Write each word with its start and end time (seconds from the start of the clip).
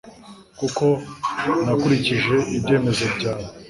kuko 0.59 0.85
nakurikije 1.63 2.35
ibyemezo 2.57 3.05
byawe 3.15 3.47